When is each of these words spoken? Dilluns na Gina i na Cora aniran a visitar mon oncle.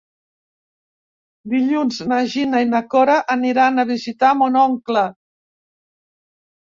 Dilluns 1.51 1.99
na 2.13 2.17
Gina 2.33 2.63
i 2.65 2.69
na 2.71 2.81
Cora 2.95 3.19
aniran 3.37 3.79
a 3.79 3.87
visitar 3.93 4.35
mon 4.41 4.59
oncle. 4.67 5.05